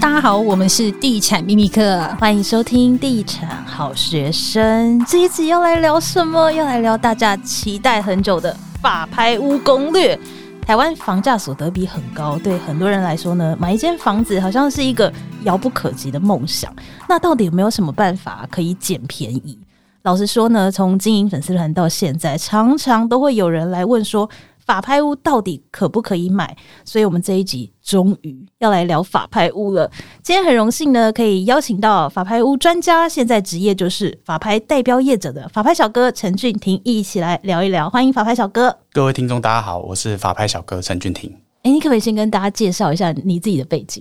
[0.00, 4.98] 大家好，我们是地产秘密课，欢迎收听地产好学生。
[5.04, 6.50] 这一集要来聊什么？
[6.50, 10.18] 要来聊大家期待很久的法拍屋攻略。
[10.62, 15.12] 台湾房价所得比很高，对很多人来说呢，买一间房子好像是一个
[15.42, 16.74] 遥不可及的梦想。
[17.06, 19.58] 那到底有没有什么办法可以捡便宜？
[20.02, 24.26] 老实说呢，从经营粉丝团到现在，常常都会有人来问说，
[24.70, 26.56] 法拍屋到底可不可以买？
[26.84, 29.90] 所以，我们这一集终于要来聊法拍屋了。
[30.22, 37.90] 今天很荣幸呢，可以邀请到法拍屋专家，现在职业就是法拍代标业者的法拍小哥陈俊廷，一起来聊一聊。
[37.90, 38.78] 欢迎法拍小哥！
[38.92, 41.36] 各位听众，大家好，我是法拍小哥陈俊廷。
[41.64, 44.00] 哎，你可不可以先跟大家介绍一下你自己的背景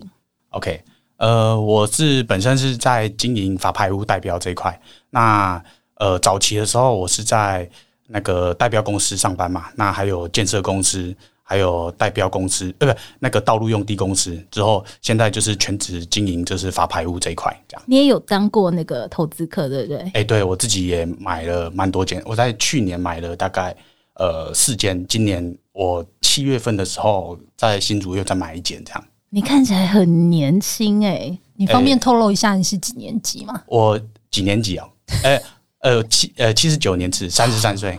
[0.52, 0.84] ？OK，
[1.18, 4.80] 呃，我是本身是在经营法拍屋代标这一块。
[5.10, 5.60] 那
[5.96, 7.68] 呃，早期的时候，我是在
[8.12, 14.36] 那个代标公司上班嘛，那还有建设公司，还有代标公司，呃，不，那个道路用地公司。
[14.50, 17.84] 之后现在就是全职经营，就是法拍屋这一块，这样。
[17.86, 19.98] 你也有当过那个投资客，对不对？
[20.00, 23.76] 哎、欸，对，我自己也买了蛮多间，我在去年买了大概
[24.16, 29.04] 呃四间，今年我七月份的时候在新竹又再买一间，这样。
[29.30, 33.54] 你看起来很年轻哎、欸，你方便透露一下你是几年级吗？
[33.54, 34.00] 欸、我
[34.32, 34.88] 几年级啊？
[35.24, 35.44] 哎、欸。
[35.80, 37.98] 呃七呃七十九年次，三十三岁。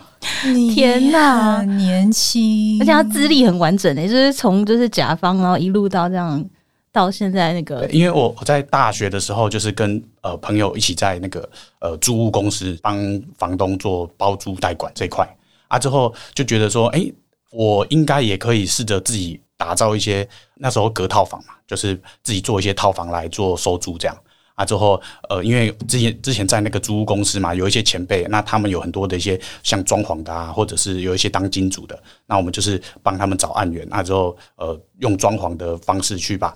[0.75, 2.79] 天哪，年轻！
[2.81, 6.45] 而且他资历很完整诶，就是从就是甲方，然后一路到这样
[6.93, 7.87] 到现在那个。
[7.87, 12.99] 因为我我在大学的时候，就是跟呃朋友一起在那个呃租屋公司帮
[13.39, 15.27] 房东做包租代管这一块
[15.69, 17.15] 啊，之后就觉得说，哎、欸，
[17.51, 24.17] 我应该也可以试着自己打造一些那时候隔套房嘛，就是自己做一些套房来做收租这样。
[24.61, 36.55] 啊，之后，呃，因为之前之前在那个租屋公司嘛，有一些前辈，那他们有很多的一些像装潢的啊，或者是有一些当金主的，那我们就是帮他们找案源，那之后，呃，用装潢的方式去把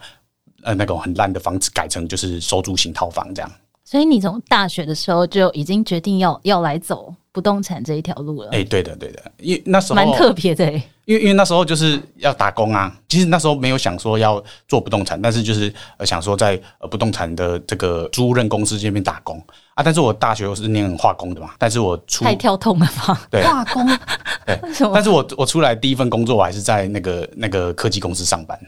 [0.63, 3.51] 呃那种很烂的房子改成就是收租型套房这样。
[3.85, 8.49] 所以你从大学的时候就已经决定要要来走不动产这一条路了？
[8.51, 12.95] 哎、欸，对的，对的，因为那时候蛮特别的、欸，因为因为那时候就是要打工啊。
[13.09, 15.73] 其实那时候没有想说要做不动产，但是就是
[16.05, 19.41] 想说在呃不动产的这个租赁公司这边打工
[19.75, 19.83] 啊。
[19.85, 23.21] 但是我大学我是念化工的嘛，但是我出太跳痛了吧？
[23.31, 23.87] 对，化工
[24.47, 24.93] 对， 为什么？
[24.95, 28.59] 但是我我出来第一份工作我还是在那个那个科技公司上班。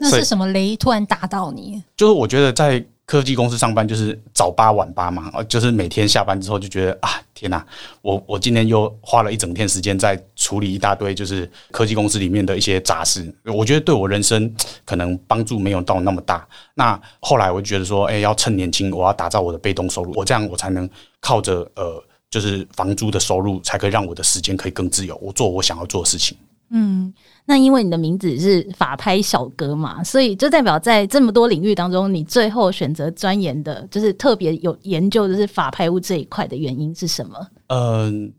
[0.00, 1.82] 那是什么雷突然打到你？
[1.96, 2.84] 就是我觉得在。
[3.06, 7.64] 科技公司上班就是早八晚八嘛，就是每天下班之后就觉得啊，天哪，
[8.02, 14.52] 我我今天又花了一整天时间在处理一大堆就是科技公司里面的一些杂事，我觉得对我人生
[14.84, 16.44] 可能帮助没有到那么大。
[16.74, 20.90] 那后来我就觉得说，哎，要趁年轻，我要打造我的被动收入，我这样我才能
[21.20, 26.36] 靠着呃，就是房租的收入，才可以让我的时间可以更自由，我做我想要做的事情。
[26.70, 37.46] 嗯，那因为你的名字是法拍小哥嘛，所以就代表在这么多领域当中，你最后选择钻研的，就是特别有研究的是法拍屋这一块的原因是什么？
[37.68, 38.32] 嗯，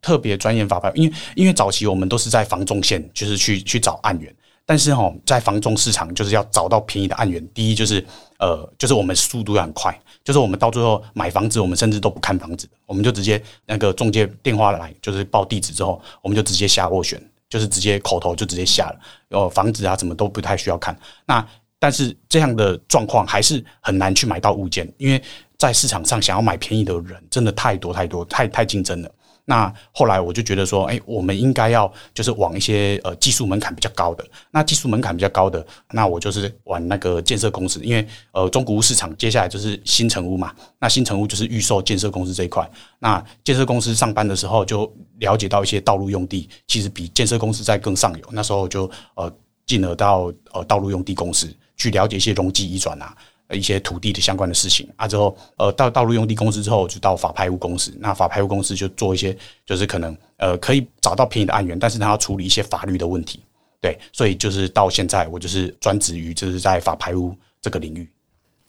[0.00, 4.32] 特别钻研法拍，因为因为早期我们都是在房仲线，就是去去找案源，
[4.64, 8.04] 但是哈，在房仲市场就是要找到便宜的案源，第一就是
[8.38, 17.20] 呃，就是我们速度要很快，就是我们到最后买房子，我们甚至都不看房子，我们就直接那个中介电话来，就是报地址之后，我们就直接下斡旋。
[17.52, 18.98] 就是直接口头就直接下了，
[19.28, 20.98] 呃，房子啊，什么都不太需要看。
[21.26, 21.46] 那
[21.78, 25.22] 但是这样的状况还是很难去买到物件，因为
[25.58, 29.14] 在市场上想要买便宜的人真的太多太多，太太竞争了。
[29.52, 34.24] 那后来我就觉得说，哎、我们应该要就是往一些呃技术门槛比较高的。
[34.50, 40.54] 那技术门槛比较高的，那我就是往那个建设公司，因为呃中古屋市场接下来就是新城屋嘛。
[40.78, 42.66] 那新城屋就是预售建设公司这一块。
[42.98, 48.24] 那建设公司上班的时候就了解到一些道路用地，其实比建设公司在更上游。
[48.30, 49.30] 那时候就呃
[49.66, 53.14] 进而到呃道路用地公司去了解一些容积移转啊。
[53.56, 57.92] 一些土地的相关的事情啊，之后呃到道路用地公司之后，就到法拍屋公司。
[57.98, 63.40] 那法拍屋公司就做一些，就是可能呃可以找到便宜的案源，但是他要处理一些法律的问题。
[63.80, 68.08] 对，所以就是到现在我就是专职于就是在法拍屋这个领域。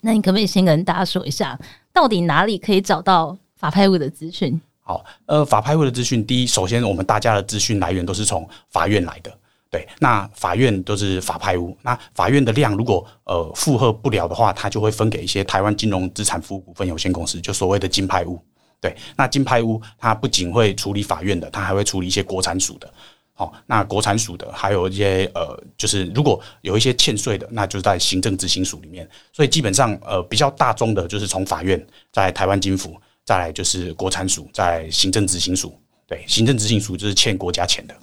[0.02, 1.58] 那你可不可以先跟大家说一下，
[1.94, 4.60] 到底哪里可以找到法拍屋的资讯？
[4.82, 9.32] 好，呃，法拍屋的资讯，第一，首先我们大家的资讯来源都是从法院来的。
[9.74, 18.40] 对，那法院都是法拍屋，那法院的量如果呃负荷不了的话，它就会分给一些台湾金融资产服务股份有限公司，就所谓的金拍屋。
[18.80, 22.94] 对，那金拍屋它不仅会处理法院的，它还会处理一些国产署的。
[23.34, 29.10] 好，那国产署的还有一些呃，就是如果有一些欠税的，那就是在行政执行署里面。
[29.32, 35.76] 所以基本上呃比较大宗的就是从法院，在台湾金服，再来就是国产署，在行政执行署。
[36.08, 37.96] 对，行政执行署就是欠国家钱的。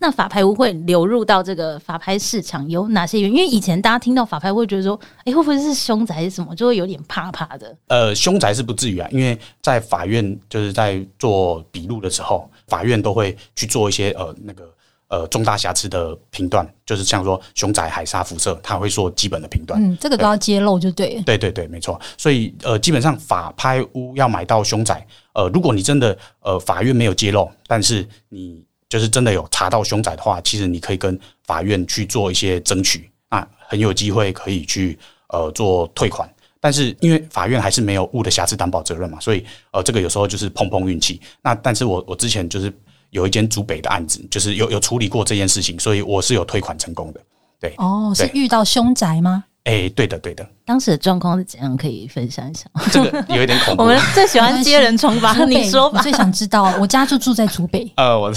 [0.00, 3.36] 那法拍屋会流入到这个法拍市场有哪些原因？
[3.36, 7.76] 因为以前大家听到法拍会觉得说，哎、欸，会不会是凶宅还是什么，就会有点怕怕的。
[7.88, 14.72] 呃，凶宅是不至于啊，因为在法院就是在做笔录的时候，法院都会去做一些呃那个
[15.08, 19.82] 呃重大瑕疵的评断，就是像说熊仔、海沙、辐射，他会说基本的评断。
[19.82, 21.20] 嗯，这个都要揭露就对。
[21.26, 22.00] 对对对，没错。
[22.16, 28.64] 所以呃，基本上法拍屋要买到凶宅，呃，如果你真的呃法院没有揭露，但是你。
[28.90, 36.26] 就是真的有查到凶宅的话，其实你可以跟法院去做一些争取啊，很有机会可以去呃做退款。
[36.58, 41.20] 但是因为法院还是没有物的瑕疵担保责任嘛，所以呃这个有时候就是碰碰运气。
[41.42, 42.72] 那但是我我之前就是
[43.10, 47.20] 有一间竹北的案子，就是有有处理过这件事情，所以我是有退款成功的。
[47.60, 49.44] 对哦，是遇到凶宅吗？
[49.64, 50.48] 哎、欸，对的，对的。
[50.64, 51.76] 当时的状况是怎样？
[51.76, 52.64] 可以分享一下。
[52.90, 53.82] 这个有一点恐怖。
[53.84, 56.00] 我们最喜欢接人疮疤，你说吧。
[56.00, 57.90] 最想知道，我家就住在竹北。
[57.96, 58.32] 呃，我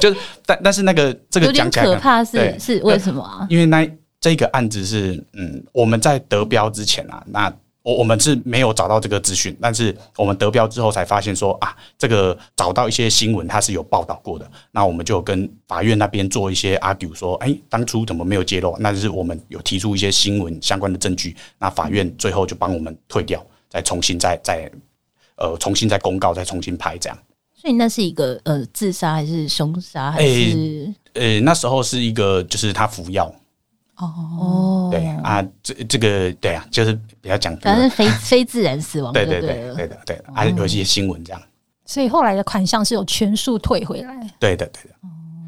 [0.00, 3.46] 就是，但但是那个这个讲起来可怕是，是是为什么啊？
[3.50, 3.86] 因为那
[4.20, 7.52] 这个案子是，嗯，我们在得标之前啊，那。
[7.86, 14.50] 我我们是没有找到这个资讯，但是我们得标之后才发现说啊，这个找到一些新闻，它是有报道过的。
[14.72, 18.76] 那我们就跟法院那边做一些 argue，说，哎，当初怎么没有揭露？
[18.80, 23.40] 那就是我们有提出一些新闻相关的证据，那法院最后就帮我们退掉，
[23.70, 24.68] 再重新再再
[25.36, 27.16] 呃重新再公告，再重新拍这样。
[27.54, 30.92] 所以那是一个呃自杀还是凶杀还是？
[31.12, 33.32] 呃，那时候是一个就是他服药。
[33.94, 34.04] 哦，
[34.90, 41.42] 对啊，这这个对啊，就是比较讲，反正非非自然死亡，对对对对的对的，还有一些新闻这样，
[41.84, 44.90] 所以后来的款项是有全数退回来，对的对的，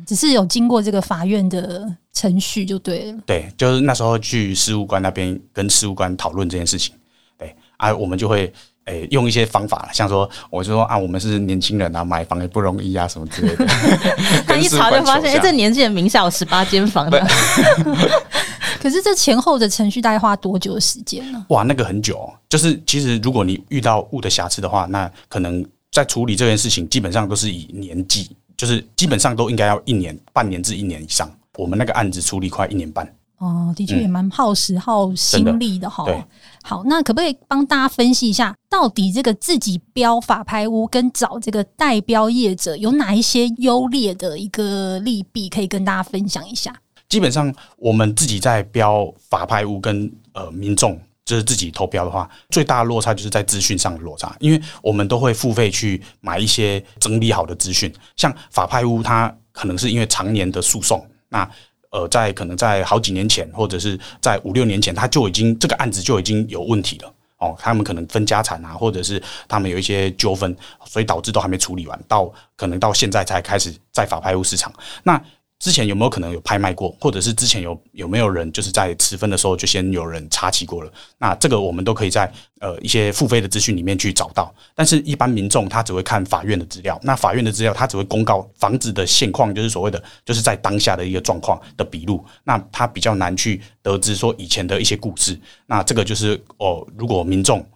[0.06, 6.94] 只是有经过这个法院的程序就对了，对，就是那时候去事务官那边跟事务官讨论这件事情，
[7.37, 8.52] 对啊，我们就会。
[8.91, 13.67] 诶、欸，用一些方法，像说，我就说啊，我们是年轻人啊，买房也不容易啊，什么之类的。
[14.49, 17.20] 他一查就发现，哎、欸，这年轻人名下有十八间房的。
[18.81, 21.45] 可是这前后的程序大概花多久的时间呢？
[21.49, 22.33] 哇，那个很久、哦。
[22.49, 31.31] 就是其实如果你遇到物的瑕疵的话，那可能在处理这件事情，基本上都是以年计，就是基本上都应该要一年、半年至一年以上。
[31.57, 33.07] 我们那个案子处理快一年半。
[33.39, 36.25] 哦，的确也蛮耗时耗心力的哈、嗯。
[36.63, 46.75] 好，那可不可以帮大家分析一下，到底这个自己标法拍屋跟找这个代标业者有哪一些优劣的一个利弊，可以跟大家分享一下？
[47.08, 61.49] 基本上，我们自己在标法拍屋跟呃民众就是自己投标的话，最大的落差就是在资讯上的落差，因为我们都会付费去买一些整理好的资讯，像法拍屋，它可能是因为常年的诉讼，那。
[61.90, 67.56] 呃，在可能在好几年前，或者是在五六年前，他就已经这个案子就已经有问题了哦。
[67.58, 74.70] 他们可能分家产啊，或者是他们有一些纠纷，所以导致都还没处理完，到可能到现在才开始在法拍屋市场。
[75.02, 75.19] 那
[75.58, 80.93] 之前有没有可能有拍卖过，或者是之前有有没有人就是在持分的时候就先有人插旗过了？
[81.19, 84.55] 那这个我们都可以在呃一些付费的资讯里面去找到。
[84.72, 92.25] 但是，一般民众他只会看法院的资料，那法院的资料他只会公告房子的现况，就是所谓的就是在当下的一个状况的笔录。
[92.44, 95.37] 那他比较难去得知说以前的一些故事。
[95.66, 97.66] 那这个就是哦，如果民众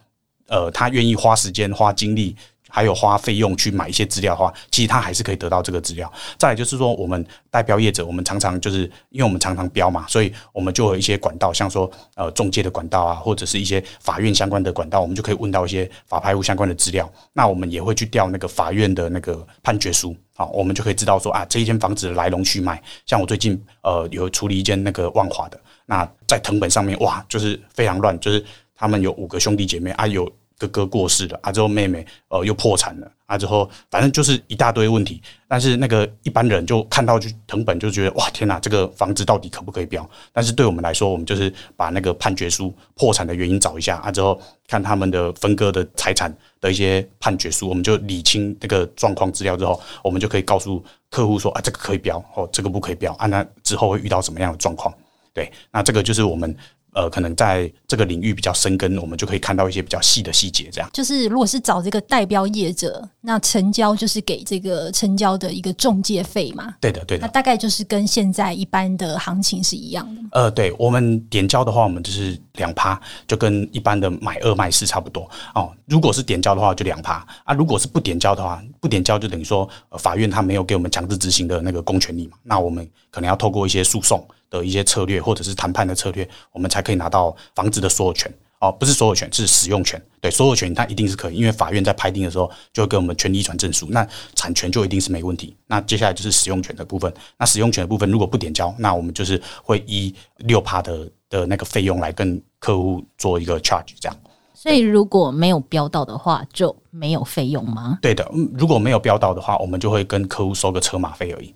[0.46, 2.37] 呃他愿意花时间花精力。
[2.75, 6.11] 还有花费用去买一些资料的话，其实他还是可以得到这个资料。
[6.39, 17.13] 再来就是说，我们代标业者，我们常常就是因为我们常常标嘛，所以我们就有一些管道，像说呃中介的管道啊，或者是一些法院相关的管道，我们就可以问到一些法拍屋相关的资料。
[17.35, 22.82] 那我们也会去调那个法院的那个判决书，好，我们就可以知道说啊，这一间房子的来龙去脉。
[23.05, 28.43] 像我最近呃有处理一间那个万华的，那在藤本上面哇，就是非常乱，就是
[28.75, 30.27] 他们有五个兄弟姐妹啊有。
[30.63, 35.21] 哥哥过世了啊，之后妹妹呃又破产了啊，之后反正就是一大堆问题。
[35.49, 40.09] 但是那个一般人就看到就藤本就觉得哇天哪，这个房子到底可不可以标？
[40.33, 54.93] 但是对我们来说，我们就是把那个判决书破产的原因找一下啊，之后看他们的分割的财产的一些判决书，我们就理清这个状况资料之后，我们就可以告诉客户说啊，这个可以标哦，这个不可以标啊，那之后会遇到什么样的状况？
[55.35, 56.55] 对，那这个就是我们。
[56.93, 60.69] 呃，可能在这个领域比较深耕，我们就可以看到一些比较细的细节。
[60.70, 66.75] 这样就是，如果是找这个代标业者，那成交就是给这个成交的一个中介费嘛？
[66.81, 67.27] 对的，对的。
[67.27, 70.20] 那大概就是跟现在一般的行情是一样的。
[70.32, 75.72] 呃，对，我们点交的话，我们就是两趴，就跟一般的买二卖四差不多哦。
[75.87, 77.55] 如果是点交的话，就两趴啊。
[77.55, 82.37] 如果是不点交的话，不点交就等于说，呃，法院他没有给我们强制执行的那个公权力嘛。
[82.43, 84.27] 那我们可能要透过一些诉讼
[84.59, 88.31] 的一些策略，或者是谈判的策略，我们才可以拿到房子的所有权
[88.61, 90.01] 哦，不是所有权，是使用权。
[90.21, 95.56] 对，所有权它一定是可以，因为法院在判定的时候就会给我们权利移转证书，那产权就一定是没问题。
[95.67, 104.17] 那接下来就是使用权的部分，那使用权的部分如果不点交，那我们就是会依六趴的的那个费用来跟客户做一个 charge，这样。
[104.55, 107.99] 所以如果没有标到的话，就没有费用吗？
[108.01, 111.53] 对的，如果没有标到的话，我们就会跟客户收个车马费而已。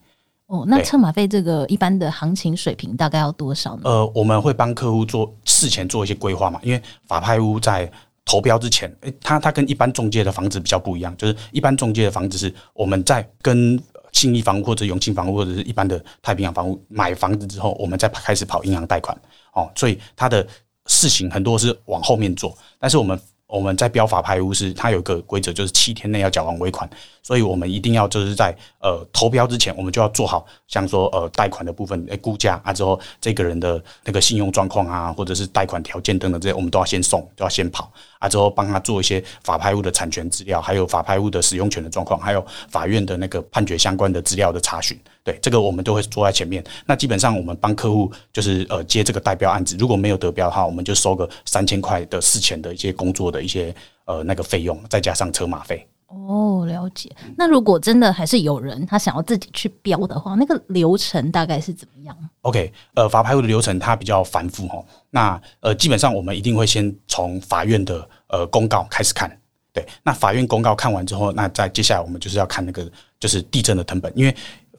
[0.47, 3.83] 哦，那车马费这个一般的行情水平大概要多少呢？
[3.85, 7.91] 呃，我们会帮客户做事前做一些规划嘛，因为法拍屋在
[8.25, 13.77] 投标之前，诶，它它跟一般中介的房子比较不一样，就是一般中介的房子是我们在跟
[14.13, 19.17] 信义房屋或者永庆房屋或者是一般的太平洋房屋买房子之后，我们再开始跑银行贷款
[19.53, 20.47] 哦，所以它的
[20.87, 23.21] 事情很多是往后面做，但是我们。
[23.47, 26.89] 我们在标法拍屋是，它有一个规则，就是七天内要缴完尾款，
[27.23, 44.99] 所以我们一定要就是在呃投标之前，我们就要做好，像说呃贷款的部分诶估价啊，之后这个人的那个信用状况啊，或者是贷款条件等等这些，我们都要先送，都要先跑啊，之后帮他做一些法拍屋的产权资料，还有法拍屋的使用权的状况，还有法院的那个判决相关的资料的查询。
[45.27, 46.63] 对，这个我们都会坐在前面。
[46.87, 55.85] 那基本上我们帮客户就是呃接这个代标案子，如果没有得标的话，我们就收个三千块的事前的一些工作的一些呃那个费用，再加上车马费。
[56.07, 57.11] 哦，了解。
[57.37, 64.81] 那如果真的还是有人他想要自己去标的话，那个流程大概是怎么样？OK，呃，法拍屋的流程它比较繁复哈。
[65.11, 69.37] 那呃，基本上我们一定会先从法院的呃公告开始看。
[69.73, 74.33] 对，那法院公告看完之后，那在接下来我们就是要看那个就是地震的成本，因为。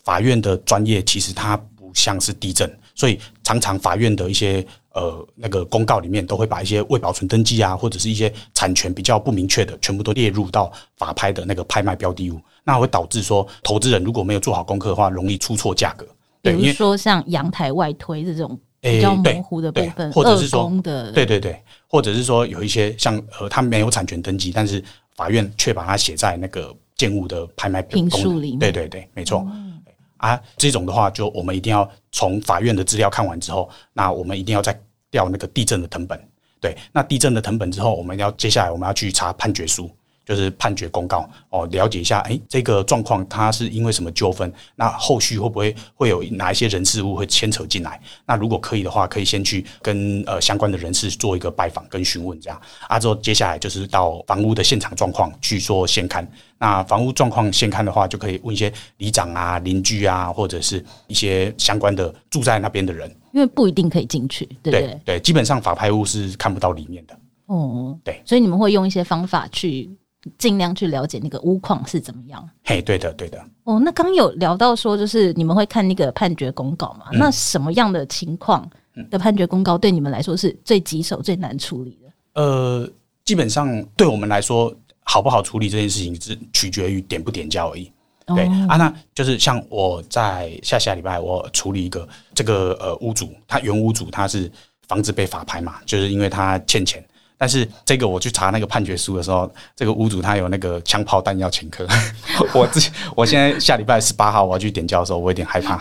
[0.07, 16.07] 法院的专业其实它不像是地震，所以常常法院的一些呃那个公告里面都会把一些未保存登记啊，或者是一些产权比较不明确的，全部都列入到法拍的那个拍卖标的物，那会导致说投资人如果没有做好功课的话，容易出错价格。
[16.41, 24.81] 比如说像阳台外推这种比较模糊的部分，或者是说的，对对对，或者是说有一些像呃他没有产权登记，但是
[25.17, 29.45] 法院却把它写在那个建物的拍卖评述里面，对对对，没错。
[29.51, 29.76] 嗯
[30.17, 34.77] 啊，这种的话，就我们一定要从法院的资料看完之后，那我们一定要再
[35.09, 36.19] 调那个地震的藤本。
[36.59, 39.89] 对，那地震的藤本之后，我们要接下来我们要去查判决书。
[40.27, 44.51] 就是判决公告哦，了解一下，哎，这个状况它是因为什么纠纷？
[44.75, 47.97] 那后续会不会会有哪一些人事物会牵扯进来？
[48.25, 56.27] 那如果可以的话，可以先去跟呃相关的人士做一个拜访跟询问，这样啊，之后接下来就是到房屋的现场状况去做现勘。
[56.59, 64.81] 那房屋状况现勘的话，就可以问一些里长啊、邻居啊，或者是一些相关的住在那边的人，因为不一定可以进去，对不对？
[64.81, 67.17] 对，对，基本上法拍屋是看不到里面的。
[67.45, 69.89] 哦，对，所以你们会用一些方法去。
[70.37, 72.49] 尽量去了解那个屋况是怎么样。
[72.63, 73.43] 嘿，对的，对的。
[73.63, 77.07] 哦，那刚有聊到说，就是你们会看那个判决公告嘛？
[77.11, 78.69] 嗯、那什么样的情况
[79.09, 82.41] 的判决公告对你们来说是最棘手、最难处理的？
[82.41, 82.89] 呃，
[83.25, 87.91] 基本上对我们来说，好不好处理这件事情是取决于点不点交而已。
[88.27, 94.51] 对、哦、啊，那就是像我在下下礼拜我处理一个这个呃屋主，他原屋主他是
[94.87, 97.03] 房子被法拍嘛，就是因为他欠钱。
[97.37, 101.87] 但是这个我去查那个判决书的时候，这个屋主他有那个枪炮弹药前科。
[102.53, 102.81] 我自
[103.15, 105.77] 我现在下礼拜十八号我要去点交的时候，我有点害怕。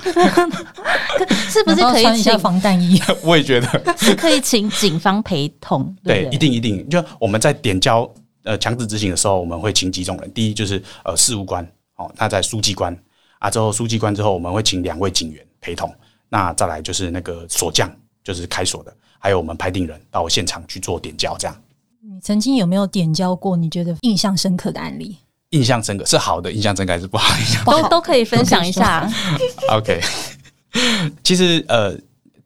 [1.49, 3.01] 是不是可以请一下防弹衣？
[3.25, 5.97] 我也觉得是可以请警方陪同。
[6.05, 6.87] 对，对，一定一定。
[6.91, 8.09] 就我们在点交
[8.43, 10.31] 呃强制执行的时候，我们会请几种人。
[10.35, 12.95] 第一就是呃事务官哦，他在书记官
[13.39, 15.91] 啊，之后书记官之后，我们会请两位警员陪同。
[16.29, 17.91] 那再来就是那个锁匠，
[18.23, 18.95] 就是开锁的。
[19.27, 21.57] 还有我们拍定人到现场去做点交，这样。
[22.01, 23.57] 你曾经有没有点交过？
[23.57, 25.17] 你觉得印象深刻的案例？
[25.51, 27.37] 印象深刻是好的，印象深刻还是不好？
[27.37, 29.11] 印象都都可以分享一下。
[29.73, 30.01] OK，
[31.25, 31.93] 其实呃，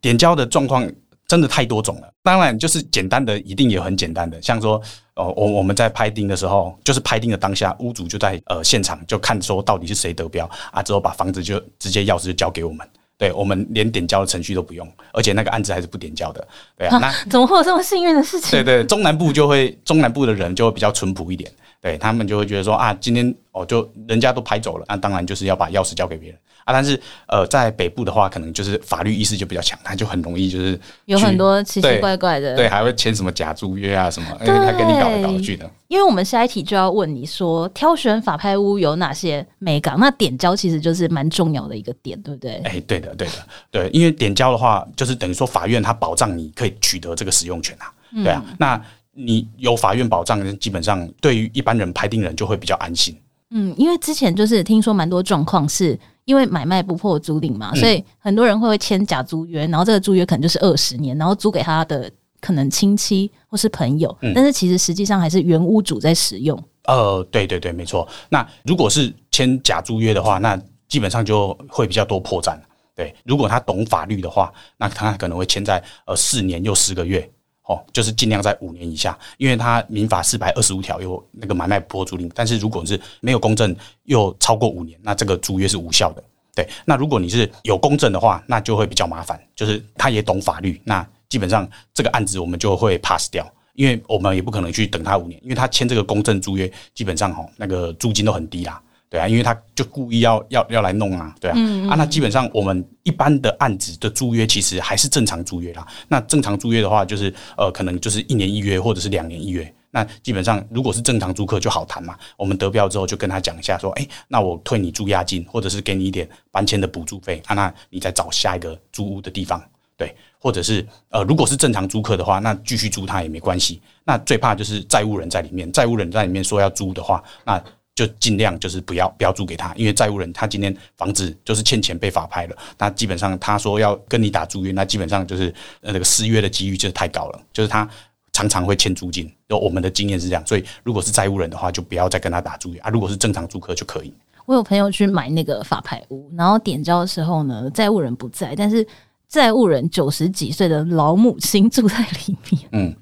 [0.01, 0.91] 点交的状况
[1.27, 2.11] 真的太多种了。
[2.23, 4.81] 当然，就是简单的一定也很简单的，像说
[5.13, 12.89] 哦，我我们在拍定的时候，就是拍定的当下，屋主就在呃现场就看说到底是谁得标啊，之后把房子就直接钥匙就交给我们。
[13.21, 16.47] 对，我们连点交的程序都不用，而且那个案子还是不点交的。
[16.75, 18.49] 对啊， 那怎么会有这么幸运的事情？
[18.49, 21.51] 对对，中南部就会中南部的人就会比较淳朴一点，
[21.81, 26.37] 对他们就会觉得说啊，今天哦就人家都拍走了，那当然就是要把钥匙交给别人。
[26.63, 35.67] 啊，但是呃，在北部的话，可能就是法律意识就比较强，他就很容易就是有很多奇奇怪怪的，对，对，还会签什么假租约啊什么，因为他跟你搞来搞去的。
[35.87, 39.99] 因为我们下一题就要问你说，挑选法拍屋有哪些美港？
[39.99, 42.61] 那点交其实就是蛮重要的一个点，对不对？
[42.63, 43.33] 哎，对的，对的，
[43.71, 47.91] 对，因为点交的话，就是等于说法院它保障你可以取得这个使用权啊，
[48.23, 48.79] 对啊，嗯、那
[49.13, 53.15] 你有法院保障，基本上对于一般人拍定人就会比较安心。
[53.49, 55.99] 嗯，因为之前就是听说蛮多状况是。
[56.25, 66.57] 因为买卖不破租赁嘛，所以很多人会签假租约，然后这个租约可能就是二十年，然后租给他的可能亲戚或是朋友，嗯、但是其实实际上还是原屋主在使用。
[66.85, 68.07] 呃，对对对，没错。
[68.29, 72.55] 那如果是签假租约的话，那基本上就会比较多破绽。
[72.95, 77.27] 对，如果他懂法律的话，那他可能会签在呃四年又十个月，
[77.63, 82.29] 哦，就是尽量在五年以下，因为他民法四百二十五条有那个买卖不破租赁。
[82.33, 86.23] 但是如果是没有公证又超过五年，那这个租约是无效的。
[86.53, 93.49] 对，那如果你是有公证的话，那就会比较麻烦，就是他也懂法律，那基本上这个案子我们就会 pass 掉。
[93.73, 98.79] 因为我们也不可能去等他五年，因为他签这个公证租约，基本上哈那个租金都很低啦，
[99.11, 105.85] 对啊，因为他就故意要要要来弄啊，对啊，嗯嗯啊，那基本上我们一般的案子的租约其实还是正常租约啦。
[106.07, 109.69] 那正常租约的话，就是呃可能就是一年一约或者是两年一约。
[109.93, 119.61] 那基本上如果是正常租客就好谈嘛，我们得标之后就跟他讲一下说，哎，那我退你租押金，或者是给你一点搬迁的补助费啊，那你再找下一个租屋的地方。
[119.97, 123.79] 对，或者是呃，如果是正常租客的话，那继续租他也没关系。
[124.03, 127.61] 那最怕就是债务人在里面，债务人在里面说要租的话，那
[127.93, 137.87] 就尽量就是不要不要租给他，因为债务人他今天房子就是欠钱被法拍了，那基本上他说要跟你打租约，那基本上就是那个失约的几率就是太高了，就是他
[138.31, 139.31] 常常会欠租金。
[139.49, 142.89] 就我们的经验是这样，所以如果是债务人的话，就不要再跟他打租约啊。
[142.89, 144.13] 如果是正常租客就可以。
[144.45, 148.85] 我有朋友去买那个法拍屋，然后点交的时候呢，债务人不在，但是。
[149.31, 152.61] 债务人九十几岁的老母亲住在里面。
[152.73, 152.93] 嗯，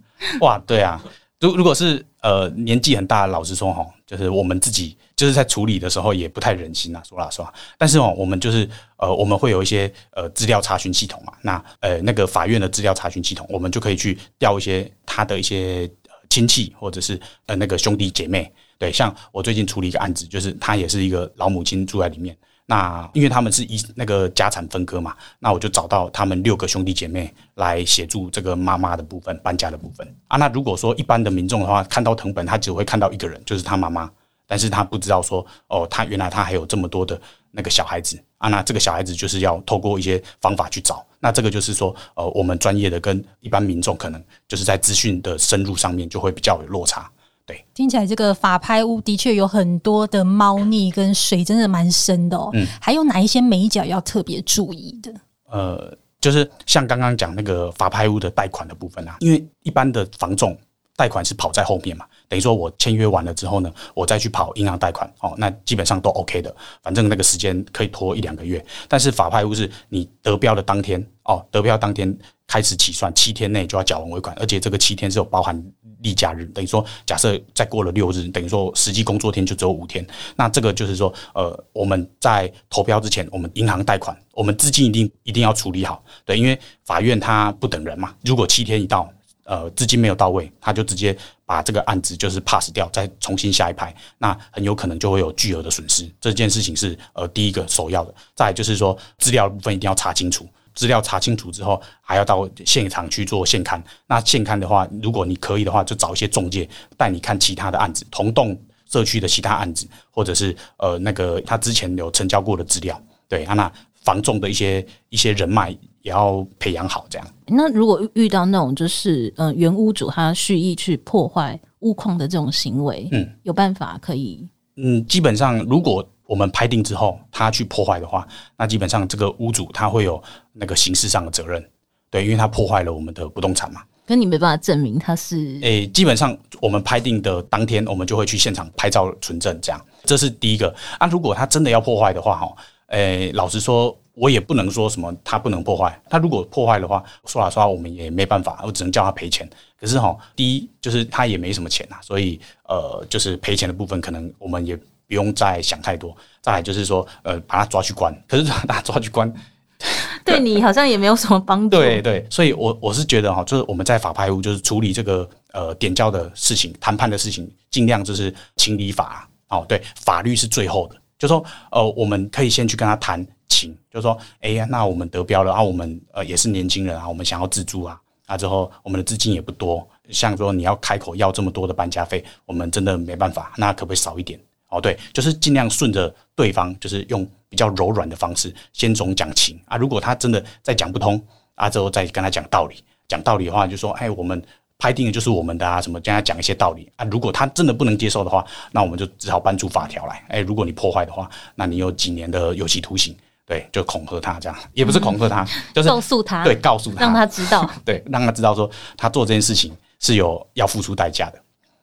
[0.42, 1.02] 哇，对啊，
[1.40, 7.54] 如如果是呃年纪很大的，老实说哈，就是我们自己就是在处理的时候也不太忍心啊，说老实话。
[7.78, 15.90] 但是哦，我们就是呃我们会有一些呃资料查询系统嘛，那呃那个法院的资料查询系统，我们就可以去调一些他的一些
[16.30, 18.52] 亲戚或者是呃那个兄弟姐妹。
[18.78, 22.38] 对，像我最近处理一个案子，就是他也是一个老母亲住在里面。
[22.70, 30.38] 那因为他们是一那个家产分割嘛，那我就找到他们六个兄弟姐妹来协助这个妈妈的部分搬家的部分啊。
[30.38, 34.08] 那如果说一般的民众的话，看到藤本，他只会看到一个人，就是他妈妈，
[34.46, 38.50] 但是他不知道说哦，他原来他还有这么多的那个小孩子啊。
[38.50, 47.10] 那这个小孩子就是要透过一些方法去找，那这个就是说呃，我们专业的跟一般民众可能就是在资讯的深入上面就会比较有落差。
[47.50, 52.52] 对，听起来这个法拍屋的确有很多的猫腻跟水，真的蛮深的哦。
[52.54, 55.12] 嗯，还有哪一些美角要特别注意的？
[55.50, 60.56] 呃，就是像刚刚讲那个法拍屋的贷款的部分啊，因为一般的房仲
[61.00, 68.64] 贷款是跑在后面嘛，等于说我签约完了之后呢，我再去跑银行贷款哦，那基本上都 OK 的，反正那个时间可以拖一两个月。
[68.90, 72.14] 但是法拍屋是你得标的当天哦，得标当天
[72.46, 75.64] 开始起算，七天内就要缴完尾款，而且这个七天是有包含。
[76.02, 80.06] 例假日等于说，假设再过了六日，等于说实际工作天就只有五天。
[80.34, 86.02] 那这个就是说，呃，我们在投标之前，我们银行贷款，我们资金一定一定要处理好。
[86.24, 88.16] 对，因为法院它不等人嘛。
[88.24, 89.12] 如果七天一到，
[89.50, 96.08] 呃，资金没有到位，他就直接把这个案子就是 pass 掉，再重新下一拍，那很有可能就会有巨额的损失。
[96.22, 98.14] 这件事情是呃第一个首要的。
[98.36, 100.48] 再就是说，资料部分一定要查清楚。
[100.76, 103.82] 资料查清楚之后，还要到现场去做现勘。
[104.06, 108.56] 那现勘的话，如果你可以的话，就找一些中介带你看其他的案子，同栋
[108.88, 113.02] 社区的其他案子，或者是呃那个他之前有成交过的资料。
[113.28, 113.72] 对，那
[114.04, 115.70] 房仲的一些一些人脉
[116.02, 117.06] 也要培养好。
[117.10, 117.28] 这样。
[117.48, 124.48] 那如果遇到那种就是呃原屋主他蓄意去破坏屋况的这种行为，嗯，有办法可以？
[124.76, 126.08] 嗯，基本上如果。
[126.30, 128.24] 我们拍定之后，他去破坏的话，
[128.56, 130.22] 那基本上这个屋主他会有
[130.54, 131.68] 那个刑事上的责任，
[132.12, 133.82] 对，因为他破坏了我们的不动产嘛。
[134.06, 135.58] 可你没办法证明他是。
[135.64, 140.72] 诶、欸，基本上我们拍定的当天，我们就会去现场拍照存证，这样，这是第一个。
[141.00, 142.56] 啊，如果他真的要破坏的话，哈，
[142.90, 146.00] 诶，老实说，我也不能说什么他不能破坏。
[146.10, 149.50] 他如果破坏的话，说老实话，我们也没办法，我只能叫他赔钱。
[149.80, 154.78] 可是哈，第一就是他也没什么钱呐，所以呃，就是赔钱的部分，可能我们也。
[155.10, 158.16] 不用再想太多，再来就是说，呃，把他抓去关。
[158.28, 159.34] 可是把他抓去关，
[160.24, 161.70] 对你好像也没有什么帮助。
[161.70, 169.66] 对对，所以我我是觉得哈，就是我们在法拍屋就是处理这个呃点交的事情、谈判的事情，尽量就是情理法哦。
[169.68, 184.40] 对，法律是最后的，就说呃，我们可以先去跟他谈情，就说哎呀，那我们得标了啊，我们呃也是年轻人啊，我们想要自住啊，啊之后我们的资金也不多，像说你要开口要这么多的搬家费，我们真的没办法，那可不可以少一点？
[184.70, 189.76] 哦，对，就是尽量顺着对方，就是用比较柔软的方式，先总讲情啊。
[189.76, 191.22] 如果他真的再讲不通
[191.56, 192.76] 啊，之后再跟他讲道理。
[193.08, 194.40] 讲道理的话，就说，哎，我们
[194.80, 197.06] 拍定的就是我们的啊，什么跟他讲一些道理啊。
[197.12, 200.24] 如果他真的不能接受的话，那我们就只好搬出法条来。
[200.30, 203.16] 哎，如果你破坏的话，那你有几年的有期徒刑。
[203.46, 211.42] 对，就恐吓他这样， 也不是恐吓他，嗯、就是告诉他，对，告诉他，让他知道，对，让他知道说他做这件事情是有要付出代价的。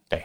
[0.09, 0.25] 对，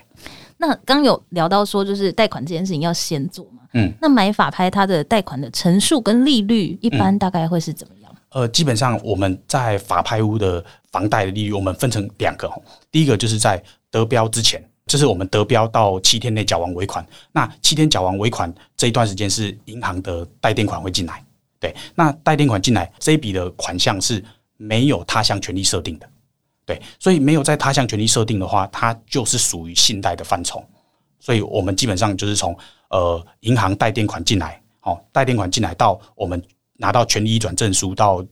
[0.57, 8.00] 那刚有聊到说，就是贷款这件事情要先做嘛，嗯，那买法拍它的贷款的成数跟利率一般大概会是怎么样？
[8.00, 8.00] 嗯、
[8.31, 12.51] 呃，基本上我们在法拍屋的房贷的利率，我们分成两个，
[12.91, 14.61] 第一个就是在得标之前。
[14.87, 21.23] 就是我们得标到七天内缴完尾款，那七天缴完尾款这一段时间是银行的代垫款会进来，
[21.61, 24.21] 对，那代垫款进来这一笔的款项是
[24.57, 26.09] 没有他项权利设定的，
[26.65, 30.61] 对，所以没有在他项权利设定的话，它就是属于信贷的范畴，
[31.21, 32.57] 所以我们基本上就是从
[32.89, 36.41] 呃银行代垫款进来，哦，代垫款进来到我们
[36.81, 38.25] 拿到权利移转证书到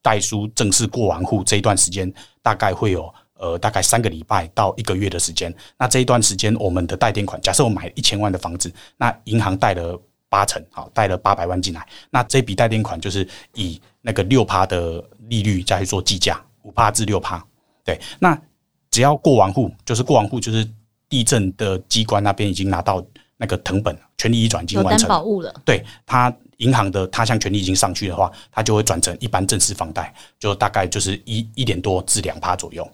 [0.00, 2.12] 代书正式过完户这一段时间，
[2.42, 3.12] 大概会有。
[3.36, 5.52] 呃，大概三个礼拜到一个月的时间。
[5.76, 11.84] 那这一段时间，我们的贷垫款，假设我买一千万的房子，那银行贷了八成，好，贷了八百万进来。
[12.10, 17.44] 那这笔贷垫款就是以那个六趴的利率再去做计价，五趴至六趴。
[17.84, 18.40] 对，那
[18.88, 20.66] 只要过完户，就是过完户，就是
[21.08, 23.04] 地震的机关那边已经拿到
[23.36, 25.52] 那个謄本，权利移转已经完成，有担保物了。
[25.64, 32.88] 对，他银行的他项权利已经上去的话，他就会转成一般正式房贷，就大概就是一一点多至两趴左右。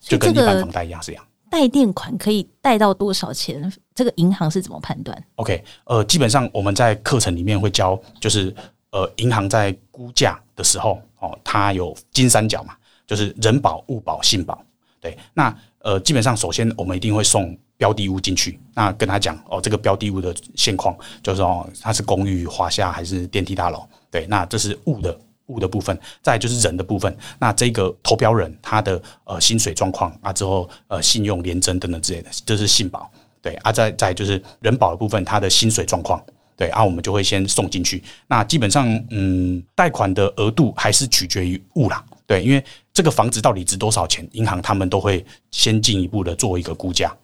[0.00, 3.72] 就跟一般房贷一样是这样，贷垫款可以贷到多少钱？
[3.92, 8.54] 这个银行是怎么判断？OK，呃，基本上我们在课程里面会教，就是
[8.90, 14.62] 呃，银行在估价的时候，哦，它有金三角嘛，就是人保、物保、信保。
[15.00, 23.86] 对，那呃，基本上首先我们一定会送标的物进去，那跟他讲哦，这个标的物的现况，就是哦，它是公寓、华夏还是电梯大楼？
[24.10, 25.18] 对，那这是物的。
[25.48, 27.16] 物的部分，再就是人的部分。
[27.38, 33.08] 那这个投标人他的呃薪水状况啊，之后呃信用联征等等之类的，这是信保。
[33.40, 36.20] 对啊，再再就是人保的部分，他的薪水状况。
[36.56, 38.02] 对啊，我们就会先送进去。
[38.26, 42.04] 那基本上，嗯，贷款的额度还是取决于物啦。
[42.26, 42.60] 对，因为
[42.92, 47.16] 这个房子到底值多少钱，银行他们都会先进一步的做一个估价。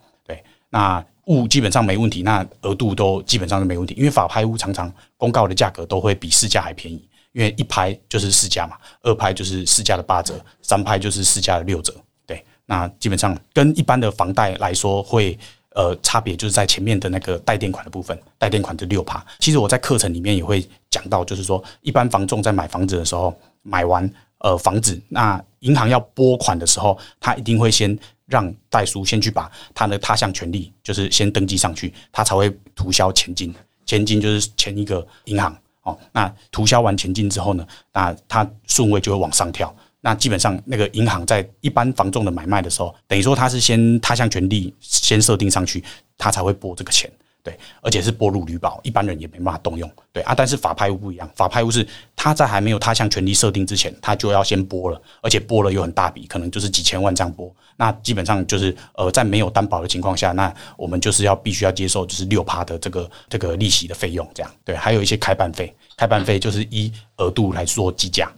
[0.73, 3.93] 那物基本上没问题，那额度都基本上是没问题。
[3.93, 7.07] 因为法拍屋常常公告的价格都会比市价还便宜。
[7.33, 11.93] 因为一拍就是市价嘛，二拍就是市价的八折，三拍就是市价的六折。
[12.27, 15.37] 对，那基本上跟一般的房贷来说会，
[15.73, 19.25] 呃差别就是在前面的那个带垫款的部分，带垫款的六趴。
[19.39, 24.07] 其实我在课程里面也会讲到，就是说一般房仲在买房子的时候，买完
[24.37, 33.53] 呃房子，那银行要拨款的时候，他一定会先让代书先去把他的他项权利就是先登记上去，他才会涂销前金，
[33.85, 35.55] 前金就是前一个银行。
[35.83, 39.75] 哦，那涂销完前金之后呢，那他顺位就会往上跳。
[39.99, 45.83] 那基本上那个银行在一般房仲的买卖的时候，等于说他是先他项权利先设定上去，
[46.17, 47.11] 他才会拨这个钱。
[47.43, 49.91] 对，而且是拨入履保，一般人也没办法动用。
[50.13, 57.53] 对啊，但是法拍屋不一样，法拍屋是他在还没有他项权利设定之前，他就要先拨了，而且拨了又很大笔，可能就是几千万这样拨。
[57.75, 64.49] 那基本上就是呃，在没有担保的情况下，那我们就是要必须要接受就是六趴的这个这个利息的费用，这样。
[64.63, 68.31] 对，还有一些开办费，开办费就是依额度来做计价。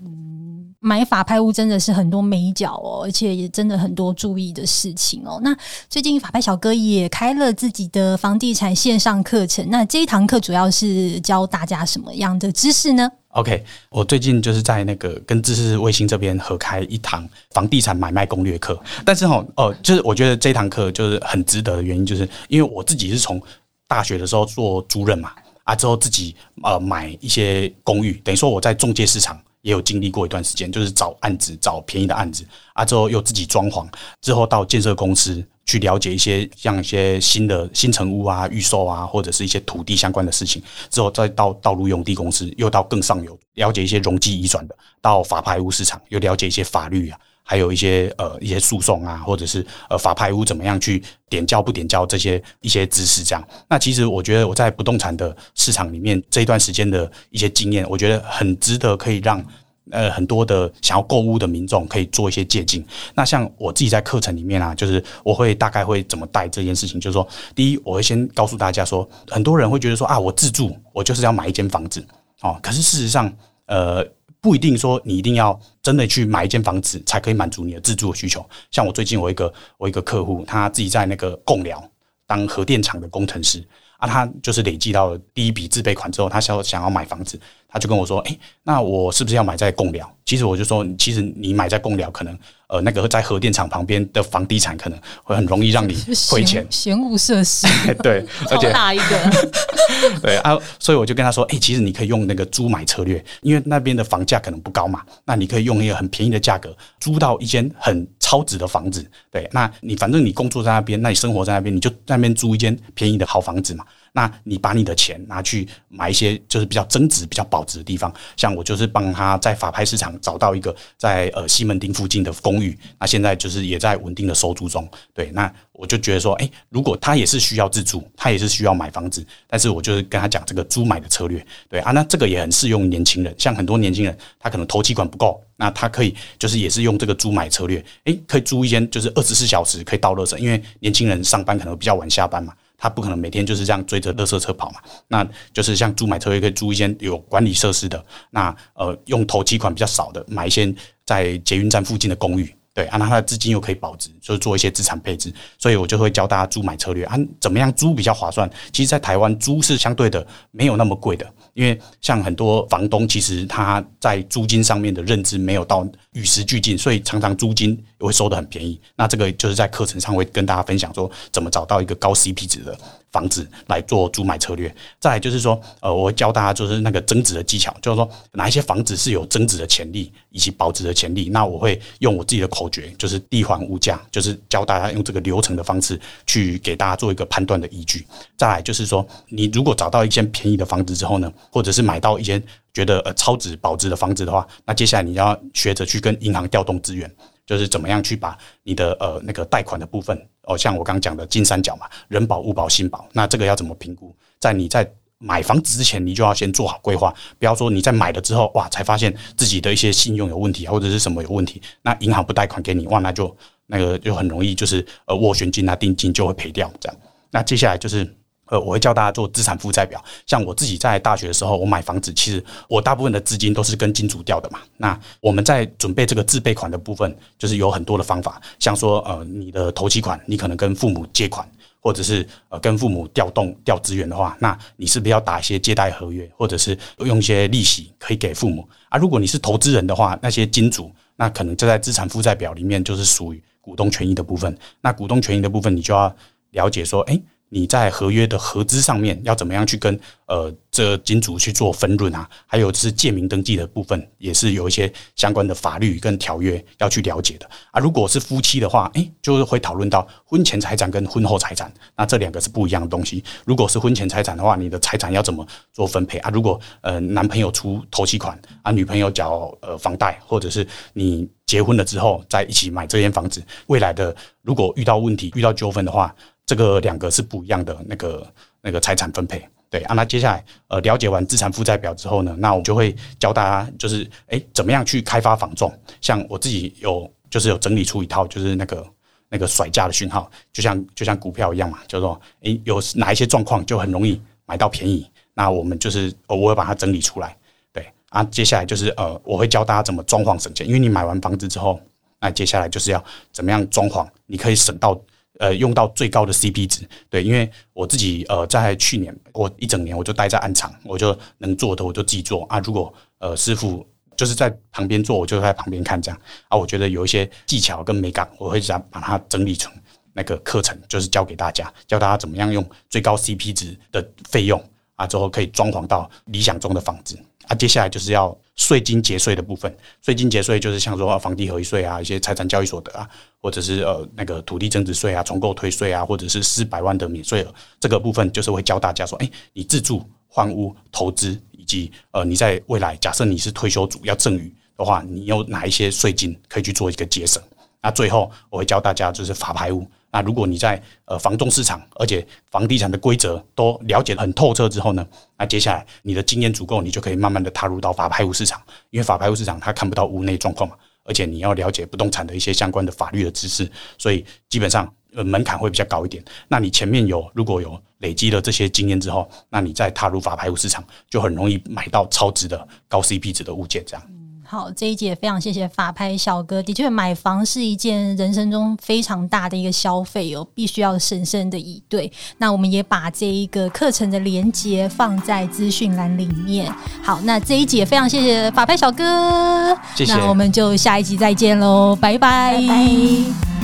[0.85, 5.39] 买法拍屋真的是很多眉角哦，而且也真的很多注意的事情哦。
[5.41, 5.57] 那
[5.89, 23.41] 最近法拍小哥也开了自己的房地产线上课程，那这一堂课主要是教大家什么样的知识呢？OK，我最近就是在那个跟知识卫星这边合开一堂房地产买卖攻略课，但是哈哦，就是我觉得这堂课就是很值得的原因，就是因为我自己是从
[23.87, 25.31] 大学的时候做租任嘛，
[25.63, 29.35] 啊之后自己呃买一些公寓，等于说我在中介市场。
[29.65, 33.87] 也有经历过一段时间，就是找案子，找便宜的案子啊，之后又自己装潢，
[34.21, 47.19] 之后到建设公司去了解一些像一些新的新城屋啊、预售啊，或者是一些土地相关的事情，之后再到道路用地公司，又到更上游了解一些容积移转的，到法拍屋市场又了解一些法律啊。
[47.47, 53.47] 还有一些呃一些诉讼啊，或者是呃法拍屋怎么样去点交不点交这些一些知识，这样。
[53.69, 59.45] 那其实我觉得我在不动产的市场里面这一段时间的一些经验，我觉得很值得可以让
[59.91, 62.83] 呃很多的想要购屋的民众可以做一些借鉴。
[63.13, 72.03] 那像我自己在课程里面啊，就是我会大概会怎么带这件事情，就是说，第一，我会先告诉大家说，很多人会觉得说啊，我自住，我就是要买一间房子
[72.41, 73.31] 哦，可是事实上，
[73.67, 74.03] 呃。
[74.45, 78.47] 不一定说你一定要真的去买一间房子才可以满足你的自住的需求。
[78.69, 81.83] 像我最近我一个我一个客户，他自己在那个贡寮
[82.27, 92.35] 当核电厂的工程师啊，他就是累计到了第一笔自备款之后，他想想要买房子，他就跟我说：“哎、那我是不是要买在贡寮？”其实我就说：“其实你买在贡寮，可能
[92.65, 95.95] 呃那个在核电厂旁边的房地产可能会很容易让你
[96.31, 97.67] 亏钱。”嫌恶设施，
[98.01, 99.49] 对，而且大一个，
[100.23, 109.05] 对啊，所以我就跟他说：“哎、欸，其实你可以用那个租买策略，因为那边的房价可能不高嘛，那你可以用一个很便宜的价格租到一间很超值的房子。
[109.31, 113.85] 对，那你反正你工作在那边，那你生活在那边，你就在那边租一间便宜的好房子嘛。”
[114.15, 124.89] 那你把你的钱拿去买一些就是比较增值、比较保值的地方，像我就是帮他在法拍市场找到一个在呃西门町附近的公寓，那现在就是也在稳定的收租中。
[125.13, 131.45] 对，那我就觉得说，哎，如果他也是需要自住，他也是需要买房子，但是我就是跟他讲这个租买的策略。
[131.67, 142.53] 对啊，那这个也很适用年轻人，像很多年轻人他可能头期款不够，那他可以就是也是用这个租买策略，哎，可以租一间就是二十四小时可以倒垃圾，因为年轻人上班可能比较晚下班嘛。
[142.85, 150.71] 他不可能每天就是这样追着垃圾车跑嘛，那就是像租买车位可以租一间有管理设施的，那呃用头期款比较少的，买一些
[151.03, 152.55] 在捷运站附近的公寓。
[152.75, 158.49] 对，啊，那他的资金又可以保值，就是做一些资产配置，所以我就会教大家租买策略啊，怎么样租比较划算？
[158.73, 168.77] 其实，在台湾租是相对的没有那么贵的，因为像很多房东，其实他在租金上面的认知没有到与时俱进，所以常常租金也会收得很便宜。
[168.97, 172.77] 那这个就是在课程上会跟大家分享说，怎么找到一个高 CP 值的
[173.15, 174.67] 房子来做租买策略。
[174.99, 181.29] 再来就是说，呃，我会教大家就是那个增值的技巧，就是说哪一些房子是有增值的潜力以及保值的潜力。
[181.29, 182.65] 那我会用我自己的口。
[182.75, 188.05] 诀就是地环物价，就是教大家用这个流程的方式去给大家做一个判断的依据。
[188.35, 192.41] 再来就是说，你如果找到一间便宜的房子之后呢，或者是买到一间
[192.73, 197.09] 觉得呃超值保值的房子的话，那接下来你要学着去跟银行调动资源，
[197.45, 204.15] 就是怎么样去把你的呃那个贷款的部分哦，像我刚刚讲的金三角嘛，人保、物保、信保，那这个要怎么评估？
[204.39, 213.35] 在你在买房子之前，你就要先做好规划，不要说你在买了之后，哇，才发现自己的一些信用有问题，或者是什么有问题，那银行不贷款给你，哇，那就
[213.67, 216.97] 那个就很容易就是呃斡旋金啊、定金就会赔掉这样。
[217.31, 218.05] 那接下来就是
[218.47, 220.03] 呃，我会教大家做资产负债表。
[220.25, 224.59] 像我自己在大学的时候，我买房子，其实我大部分的资金都是跟金主调的嘛。
[224.77, 231.47] 那我们在准备这个自备款的部分，就是有很多的方法，像说呃，你的头期款，你可能跟父母借款。
[231.81, 238.97] 或者是呃跟父母调动调资源的话，那你是不是要打一些借贷合约，或者是用一些利息可以给父母啊？
[238.97, 244.57] 如果你是投资人的话，那些金主那可能就在资产负债表里面就是属于股东权益的部分。
[244.81, 246.11] 那股东权益的部分，你就要
[246.53, 247.21] 了解说，诶。
[247.55, 252.29] 你在合约的合资上面要怎么样去跟呃这金主去做分润啊？
[252.45, 257.79] 还有是借名登记的部分，也是有一些相关的法律跟条约要去了解的啊。
[257.79, 263.23] 如果是夫妻的话，诶，就是会讨论到婚前财产跟婚后财产，那这两个是不一样的东西。
[263.45, 266.29] 如果是婚前财产的话，你的财产要怎么做分配啊？
[266.31, 276.13] 如果呃男朋友出头期款啊，女朋友缴呃房贷，或者是你结婚了之后再一起买这间房子，未来的如果遇到问题、遇到纠纷的话。
[276.45, 278.27] 这个两个是不一样的那个
[278.61, 279.95] 那个财产分配，对啊。
[279.95, 285.73] 那接下来呃了解完资产负债表之后呢，那我就会教大家就是哎怎么样去开发房仲。
[286.01, 288.85] 像我自己有就是有整理出一套就是那个
[289.27, 297.35] 那个甩价的讯号，就像就像股票一样嘛，就是说哎有哪一些状况就很容易买到便宜，那我们就是我会把它整理出来，
[297.73, 298.23] 对啊。
[298.25, 301.81] 接下来就是呃我会教大家怎么装潢省钱，因为你买完房子之后，
[302.19, 303.03] 那接下来就是要
[303.33, 304.95] 怎么样装潢，你可以省到。
[305.39, 312.59] 呃，用到最高的 CP 值，对，因为我自己呃，在去年我一整年我就待在案场，我就能做的我就自己做啊。
[312.59, 316.57] 如果呃师傅就是在旁边做，我就在旁边看这样啊。
[316.57, 319.71] 我觉得有一些技巧跟美感，我会想把它整理成
[320.13, 324.63] 那个课程，就是教给大家，教大家怎么样用最高 CP 值的费用
[324.95, 327.55] 啊，之后可以装潢到理想中的房子啊。
[327.55, 328.37] 接下来就是要。
[328.55, 333.07] 税金节税的部分，税金节税就是像说房地合一税啊，一些财产交易所得啊，
[333.41, 347.41] 或者是呃那个土地增值税啊、重购退税啊，或者是四百万的免税额，这个部分就是会教大家说，哎，你自住、换屋、投资，以及呃你在未来假设你是退休族要赠与的话，你有哪一些税金可以去做一个节省？
[347.85, 349.87] 那最后我会教大家就是法拍屋。
[350.09, 355.05] 那如果你在呃房仲市场，而且房地产的规则都了解很透彻之后呢，
[355.37, 358.59] 那接下来你的经验足够，你就可以慢慢的踏入到法拍屋市场。
[358.89, 363.69] 因为法拍屋市场它看不到屋内状况嘛，而且你要了解不动产的一些相关的法律的知识，
[363.99, 366.23] 所以基本上呃门槛会比较高一点。
[366.47, 374.03] 那你前面有如果有累积了这些经验之后，那你再踏入法拍屋市场，就很容易买到超值的高 CP 值的物件这样。
[374.47, 376.61] 好，这一集也非常谢谢法拍小哥。
[376.61, 382.11] 的确，买房是一件人生中非常大的一个消费哦，必须要深深的以对。
[382.37, 386.71] 那我们也把这一个课程的连接放在资讯栏里面。
[387.01, 389.75] 好，那这一集也非常谢谢法拍小哥。
[389.95, 390.13] 谢谢。
[390.13, 392.53] 那我们就下一集再见喽，拜拜。
[392.53, 393.54] 拜拜。